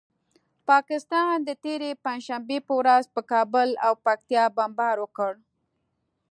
[0.69, 5.33] پاکستان د تېرې پنجشنبې په ورځ پر کابل او پکتیکا بمبار وکړ.